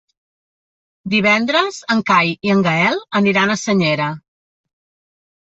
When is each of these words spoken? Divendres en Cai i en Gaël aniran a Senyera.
Divendres 1.13 1.77
en 1.95 2.01
Cai 2.11 2.33
i 2.49 2.53
en 2.55 2.63
Gaël 2.69 2.97
aniran 3.21 3.55
a 3.55 3.59
Senyera. 3.67 4.09